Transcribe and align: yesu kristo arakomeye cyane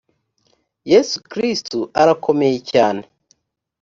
yesu 0.91 1.15
kristo 1.31 1.79
arakomeye 2.01 2.57
cyane 2.71 3.03